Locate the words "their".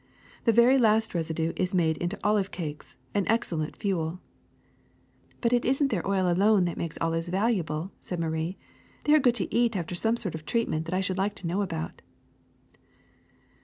5.89-6.07